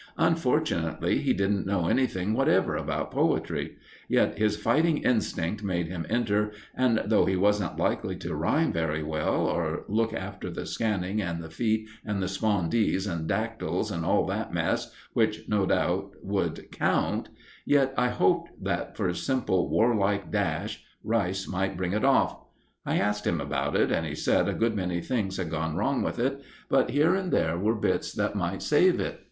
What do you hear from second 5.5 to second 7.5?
made him enter, and though he